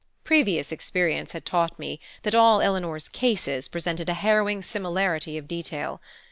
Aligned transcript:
Previous 0.23 0.71
experience 0.71 1.33
had 1.33 1.45
taught 1.45 1.77
me 1.77 1.99
that 2.23 2.33
all 2.33 2.59
Eleanor's 2.59 3.07
"cases" 3.07 3.67
presented 3.67 4.09
a 4.09 4.15
harrowing 4.15 4.63
similarity 4.63 5.37
of 5.37 5.47
detail. 5.47 6.01